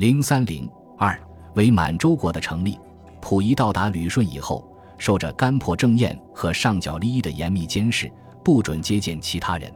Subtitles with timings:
[0.00, 1.14] 零三零二
[1.56, 2.80] 为满洲国的成立，
[3.20, 8.10] 溥仪到达旅顺以后，受着甘破正彦和上角利益的严密监视，
[8.42, 9.70] 不准接见其他人。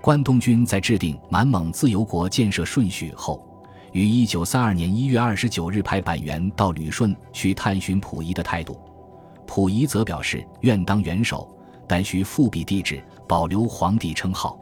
[0.00, 3.40] 关东军在制定满蒙自由国建设顺序后，
[3.92, 8.76] 于一九三二年一月二十九日派板垣到旅顺去探寻溥仪的态度。
[9.46, 11.48] 溥仪则表示愿当元首，
[11.86, 14.58] 但需复辟帝制，保留皇帝称号。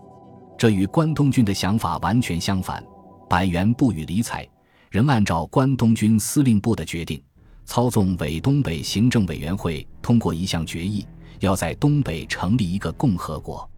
[0.59, 2.85] 这与关东军的想法完全相反。
[3.31, 4.47] 板垣不予理睬，
[4.91, 7.23] 仍按照关东军司令部的决定，
[7.65, 11.07] 操纵伪东北行政委员会通过一项决议，
[11.39, 13.69] 要在东北成立一个共和国。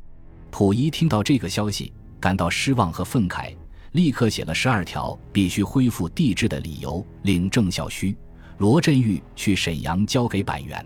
[0.51, 3.55] 溥仪听到这个消息，感到失望和愤慨，
[3.93, 8.17] 立刻写了十二条必须恢复帝制的理由，令郑孝胥、
[8.57, 10.83] 罗振玉去沈阳交给板垣。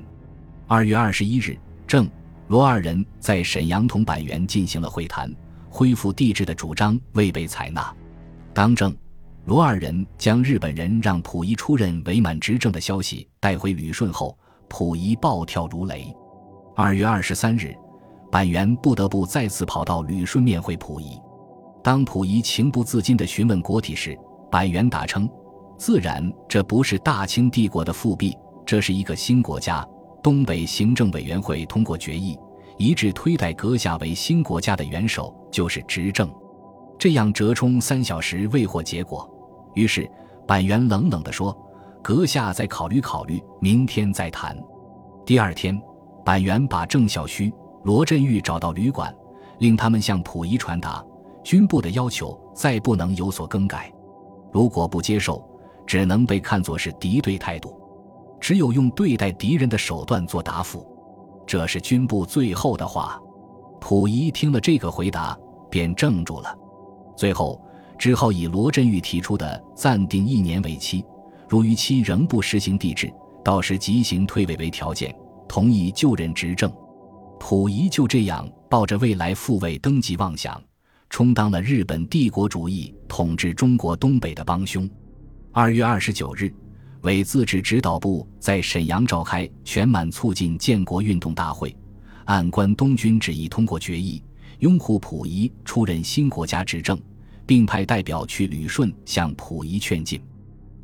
[0.67, 1.57] 二月二十一日，
[1.87, 2.11] 郑、
[2.49, 5.33] 罗二人在沈阳同板垣进行了会谈，
[5.71, 7.95] 恢复帝制的主张未被采纳。
[8.53, 8.93] 当政、
[9.47, 14.37] 罗二人将日本人让溥仪出任伪满执政的消息带回旅顺后，
[14.69, 16.13] 溥仪暴跳如雷。
[16.75, 17.73] 二月二十三日，
[18.29, 21.17] 板垣不得不再次跑到旅顺面会溥仪。
[21.81, 24.19] 当溥仪情不自禁地询问国体时，
[24.51, 25.31] 板垣答称
[25.79, 29.87] ：“自然，这不是大清帝国的复辟，这是一个新国家。”
[30.25, 32.37] 东北行政委员会通过决议，
[32.79, 36.29] 一致推戴阁下为新国家的元首，就是执政。
[36.99, 39.31] 这样折冲三小时未获结果，
[39.77, 40.11] 于是
[40.49, 41.57] 板垣冷冷地说
[42.03, 44.57] ：“阁下再考虑考虑，明天再谈。”
[45.25, 45.81] 第二天，
[46.25, 47.53] 板垣把郑孝胥、
[47.85, 49.15] 罗振玉找到旅馆，
[49.59, 51.05] 令他们向溥仪传达
[51.45, 53.93] 军部的要求，再不能有所更改。
[54.51, 55.47] 如果不接受，
[55.87, 57.79] 只能被看作是敌对态度。
[58.41, 60.87] 只有用对待敌人的手段做答复，
[61.47, 63.21] 这是军部最后的话。
[63.81, 65.39] 溥仪听了这个回答，
[65.71, 66.57] 便怔住了。
[67.17, 67.61] 最后
[67.99, 71.05] 只好以罗振玉提出的暂定一年为期，
[71.49, 73.13] 如逾期仍不实行帝制，
[73.45, 75.15] 到时即行退位为条件，
[75.49, 76.73] 同意就任执政。
[77.39, 80.63] 溥仪就这样抱着未来复位登基妄想，
[81.11, 84.89] 充当了日本帝国主义统治中国东北的帮凶。
[85.53, 86.53] 二月二十九日。
[87.03, 91.77] 伪自治指导部在沈阳召开全满促进建国运动大会，
[92.25, 94.21] 按关东军旨意通过决议，
[94.59, 97.01] 拥护溥仪出任新国家执政，
[97.47, 100.21] 并派代表去旅顺向溥仪劝进。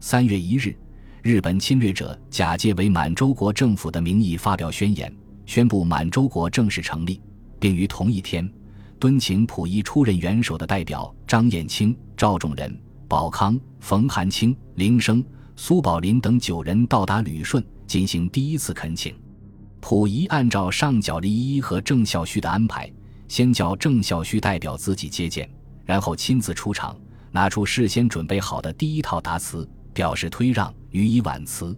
[0.00, 0.74] 三月一日，
[1.22, 5.12] 日本侵略者假借为满洲国政府的名义发表宣言，
[5.44, 7.20] 宣布满洲国正式成立，
[7.58, 8.48] 并于同一天
[8.98, 15.22] 敦请溥仪出任元首的代表张彦清、赵仲仁、保康、冯寒清、林升。
[15.54, 19.14] 苏宝林等九人到达旅顺，进行第一次恳请。
[19.82, 22.90] 溥仪按照上角利一和郑孝胥的安排，
[23.28, 25.48] 先叫郑孝胥代表自己接见，
[25.92, 26.98] 然后亲自出场，
[27.30, 31.76] 拿出事先准备好的第一套答词，表示推让，予以婉辞。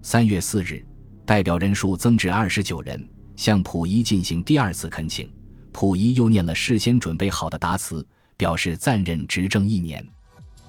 [0.00, 0.86] 三月四日，
[1.26, 3.04] 代表人数增至二十九人，
[3.34, 5.28] 向溥仪进行第二次恳请。
[5.72, 10.06] 溥仪又念了事先准备好的答词，表示暂任执政一年。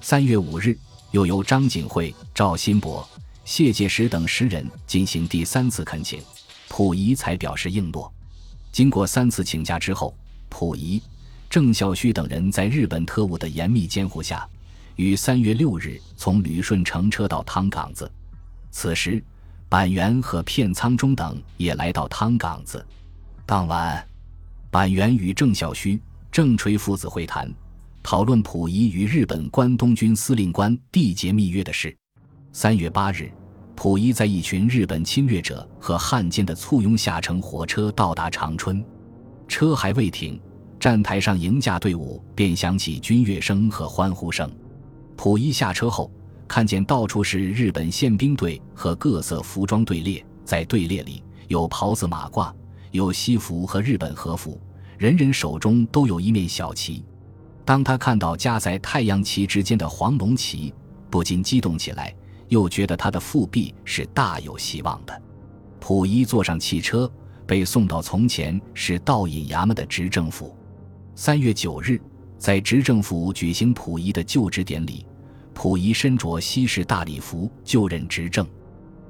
[0.01, 0.75] 三月五日。
[1.11, 3.07] 又由张景惠、赵新伯、
[3.43, 6.19] 谢介石等十人进行第三次恳请，
[6.67, 8.11] 溥仪才表示应诺。
[8.71, 10.15] 经过三次请假之后，
[10.49, 10.99] 溥仪、
[11.49, 14.47] 郑孝胥等人在日本特务的严密监护下，
[14.97, 18.09] 于三月六日从旅顺乘车到汤岗子。
[18.69, 19.23] 此时，
[19.67, 22.85] 板垣和片仓中等也来到汤岗子。
[23.47, 24.07] 当晚，
[24.69, 25.99] 板垣与郑孝胥、
[26.31, 27.51] 郑垂父子会谈。
[28.03, 31.95] 讨论溥仪与日本关东军司令官缔结密约的事。
[32.53, 33.29] 三月八日，
[33.75, 38.83] 溥仪在一群日本侵略者和汉奸的簇拥下乘火车到达长春，
[39.47, 40.39] 车还未停，
[40.79, 44.49] 站台上迎驾队伍便响起军乐声和欢呼声。
[45.17, 46.09] 溥仪下车后，
[46.47, 52.53] 看见到处是日本宪兵队和各色服装队列，在队列里有袍子马褂，
[52.91, 54.57] 有西服和日本和服，
[54.97, 57.03] 人人手中都有一面小旗。
[57.65, 60.73] 当他看到夹在太阳旗之间的黄龙旗，
[61.09, 62.15] 不禁激动起来，
[62.47, 65.21] 又觉得他的复辟是大有希望的。
[65.81, 67.11] 溥仪坐上汽车，
[67.45, 70.55] 被送到从前是道尹衙门的执政府。
[71.21, 71.99] 三月九日，
[72.37, 75.05] 在执政府举行溥仪的就职典礼，
[75.53, 78.47] 溥仪身着西式大礼服就任执政。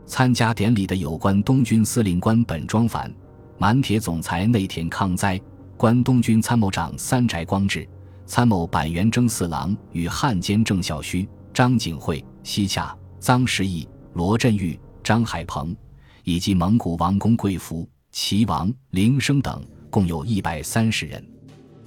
[0.07, 3.13] 参加典礼的有关东军司令官本庄繁、
[3.59, 5.39] 满铁总裁内田康哉、
[5.77, 7.87] 关东军参谋长三宅光治。
[8.25, 15.77] 参谋板垣征四郎与汉奸郑孝胥、张景惠、西洽、臧时义、罗振玉、张海鹏，
[16.23, 21.23] 以及蒙古王公贵福、齐王、林升等，共有一百三十人。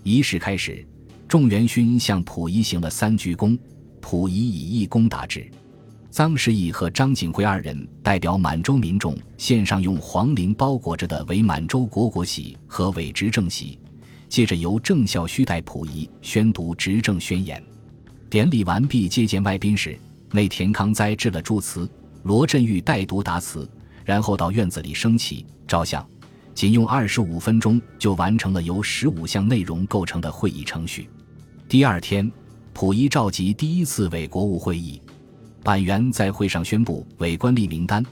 [0.02, 0.84] 仪式开始，
[1.28, 3.56] 众元勋向溥仪行了三鞠躬，
[4.00, 5.49] 溥仪以一躬答之。
[6.10, 13.78] 臧士义和张景辉二人代表满洲民众献上用黄绫包裹着的伪满洲国国玺和伪执政玺，
[14.28, 17.62] 接着由郑孝胥代溥仪宣读执政宣言。
[18.28, 19.96] 典礼完毕，接见外宾时，
[20.32, 21.88] 内田康哉致了祝词，
[22.25, 23.70] 罗振玉代读答词，
[24.04, 26.06] 然后到院子里升旗照相，
[26.54, 31.08] 仅用二十五分钟就完成了由十五项内容构成的会议程序。
[31.69, 32.31] 第二天，
[32.75, 35.00] 溥仪召集第一次伪国务会议。
[35.62, 38.04] 板垣在会上宣布伪官吏名单：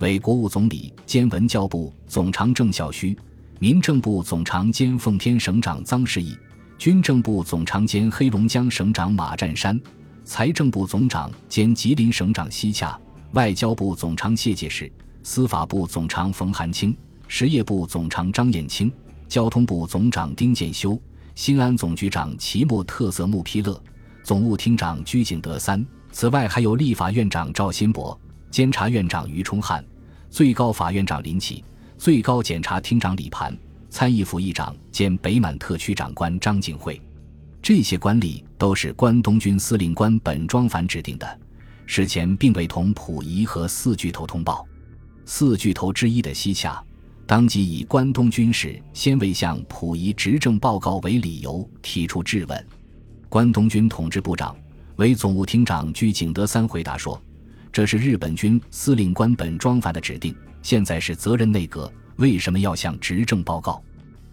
[0.00, 3.16] 伪国务总理兼文教部总长郑孝胥，
[3.58, 6.36] 民政部总长兼奉天省长臧士义，
[6.76, 9.80] 军政部总长兼黑龙江省长马占山，
[10.24, 12.98] 财政部总长兼吉林省长西洽，
[13.32, 14.92] 外交部总长谢介石，
[15.22, 16.94] 司法部总长冯寒清，
[17.28, 18.90] 实业部总长张彦青，
[19.28, 21.00] 交通部总长丁建修，
[21.34, 23.80] 新安总局长齐木特色穆丕勒，
[24.24, 25.86] 总务厅长居景德三。
[26.10, 28.18] 此外，还有立法院长赵新博、
[28.50, 29.84] 监察院长于崇汉、
[30.30, 31.62] 最高法院长林奇、
[31.98, 33.56] 最高检察厅长李盘、
[33.90, 37.00] 参议府议长兼北满特区长官张景惠。
[37.60, 41.38] 这些官吏都是关东军司令官本庄繁指定的，
[41.84, 44.66] 事前并未同溥仪和四巨头通报。
[45.26, 46.82] 四巨头之一的西洽，
[47.28, 52.66] 当即以关东军事先未向溥仪执政报告为理由提出质问。
[53.28, 54.56] 关东军统治部长。
[54.96, 57.22] 为总务厅长居景德三回答说
[57.70, 63.80] ：“这是日本军司令官本庄繁的指定，现在是责任内阁，为什么要向执政报告？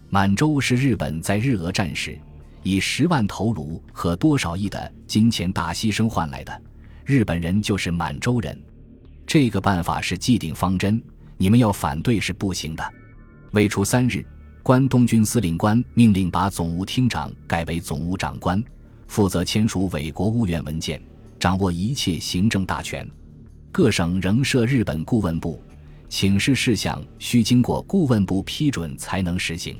[0.08, 2.18] 满洲是日本在日俄战时
[2.62, 6.62] 以十万头颅和多少亿的金钱大牺牲换来的，
[7.04, 8.58] 日本人就是满洲人，
[9.26, 11.00] 这个办法是既定方针，
[11.36, 12.94] 你们要反对是不行的。”
[13.52, 14.24] 未出三日，
[14.62, 18.62] 关东军司令官命令把总务厅长改为总务长官。
[19.06, 21.00] 负责签署伪国务院文件，
[21.38, 23.08] 掌握一切行政大权。
[23.70, 25.62] 各省仍设日本顾问部，
[26.08, 29.76] 请示事项需经过顾问部批准才能实行。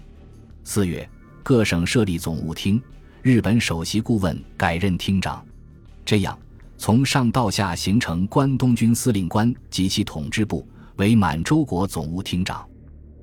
[0.63, 1.09] 四月，
[1.43, 2.81] 各省设立总务厅，
[3.21, 5.45] 日本首席顾问改任厅长。
[6.05, 6.39] 这样，
[6.79, 10.67] 从上到下形成关东军司令官及其统治部
[10.97, 12.69] 为满洲国总务厅长，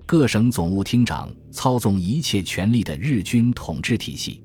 [0.06, 4.44] 各省总务厅长操纵一切权力的日军统治体系。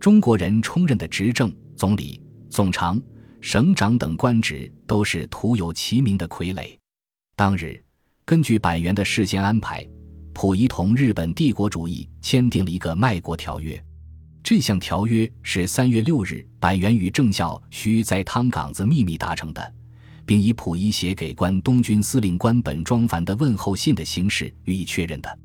[0.00, 2.20] 中国人充任的执政总理、
[2.50, 3.00] 总长、
[3.40, 6.76] 省长等官职都是徒有其名的傀儡。
[7.36, 7.82] 当日，
[8.24, 9.86] 根据板垣的事先安排，
[10.32, 13.82] 溥仪同日本帝国主义签订了一个卖国条约。
[14.42, 19.74] 这项条约是三月六日板垣与郑孝胥在汤岗子秘密达成的，
[20.24, 25.38] 并以溥仪写给关东军司令官本庄繁的问候信的形式予以确认的。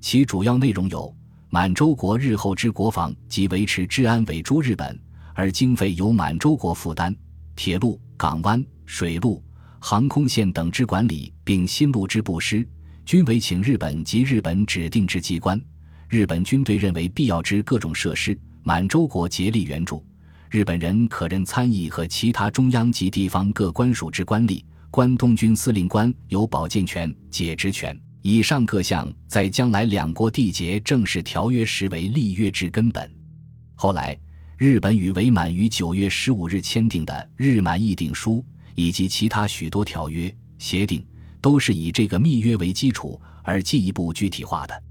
[0.00, 1.14] 其主要内容有。
[1.48, 5.00] 满洲国日后之国防及维持治安委诸日本，
[5.32, 7.14] 而经费由满洲国负担；
[7.54, 9.42] 铁路、港湾、水路、
[9.78, 12.68] 航空线等之管理，并新路之布施，
[13.06, 15.58] 均委请日本及日本指定之机关。
[16.08, 20.04] 日本军队认为必要之各种设施，满洲国竭力援助。
[20.50, 24.62] 日本人可任参议和其他中央及地方各官署之官吏。
[24.88, 27.98] 关东军司令官有保荐权、解职权。
[28.22, 33.08] 以上各项在将来两国缔结正式条约时为立约之根本。
[33.74, 34.18] 后来，
[34.56, 38.36] 日本与伪满于九月十五日签订的《日满议定书》
[38.74, 41.06] 以及其他许多条约协定，
[41.40, 44.82] 都是以这个密约为基础而进一步具体化的。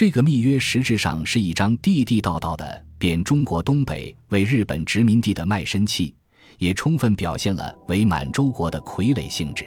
[0.00, 6.14] 这个密约实质上是一张地地道道的贬中国东北为日本殖民地的卖身契，
[6.56, 9.66] 也充分表现了伪满洲国的傀儡性质。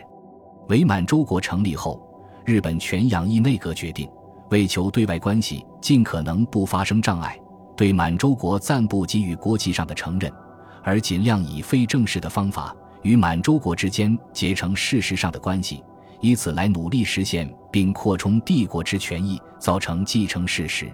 [0.70, 2.02] 伪满洲国成立后。
[2.46, 4.10] 日本全养义内阁决定，
[4.50, 7.40] 为求对外关系尽可能不发生障碍，
[7.78, 10.34] 对满洲国暂不给予国际上的承认，
[10.82, 15.84] 而尽量以非正式的方法与满洲国之间结成事实上的关系，
[16.24, 20.90] 以此来努力实现并扩充帝国之权益，造成继承事实。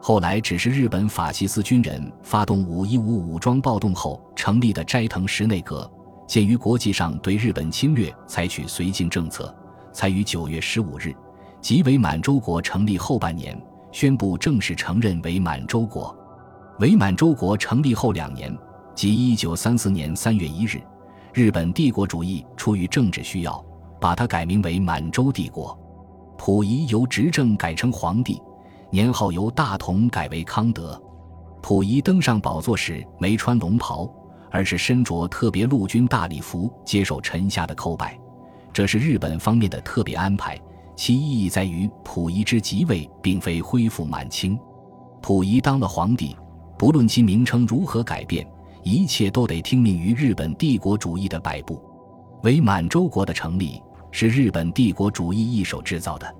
[0.00, 5.90] 后来只是日本法西斯军人发动五一五武装暴动后成立的斋藤石内阁，
[6.28, 9.52] 鉴于国际上对日本侵略采取绥靖政策。
[9.92, 11.12] 才于九月十五日，
[11.60, 16.16] 即伪满洲国成立后半年，宣布正式承认伪满洲国。
[16.78, 18.56] 伪满洲国成立后两年，
[18.94, 20.80] 即一九三四年三月一日，
[21.34, 23.64] 日本帝国主义出于政治需要，
[24.02, 25.78] 把它改名为满洲帝国。
[26.36, 28.42] 溥仪由执政改成皇帝，
[28.90, 31.00] 年号由大同改为康德。
[31.62, 34.12] 溥仪登上宝座时没穿龙袍，
[34.50, 38.18] 而是身着特别陆军大礼服，接受臣下的叩拜。
[38.72, 40.60] 这是日本方面的特别安排，
[40.96, 44.58] 其意义在于溥仪之即位并非恢复满清。
[45.20, 46.36] 溥仪当了皇帝，
[46.76, 48.44] 不论其名称如何改变，
[48.82, 51.80] 一切都得听命于日本帝国主义的摆布。
[52.42, 53.80] 为满洲国的成立
[54.12, 56.32] 是日本帝国主义一手制造的。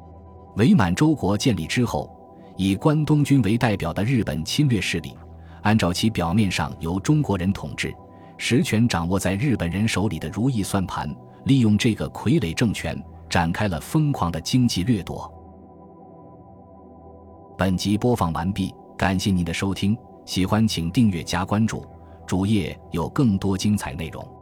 [0.56, 2.08] 伪满洲国建立之后，
[2.56, 5.16] 以关东军为代表的日本侵略势力，
[5.62, 7.92] 按照其表面上由中国人统治、
[8.36, 11.12] 实权掌握在日本人手里的如意算盘，
[11.46, 15.32] 利用这个傀儡政权展开了疯狂的经济掠夺。
[17.56, 21.86] 本集播放完毕，感谢您的收听，喜欢请订阅加关注，
[22.26, 24.41] 主页有更多精彩内容。